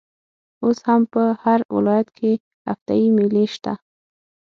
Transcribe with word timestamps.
اوس 0.63 0.77
هم 0.87 1.01
په 1.13 1.23
هر 1.43 1.59
ولايت 1.75 2.07
کښي 2.17 2.33
هفته 2.69 2.91
يي 2.99 3.07
مېلې 3.17 3.45
سته. 3.55 3.73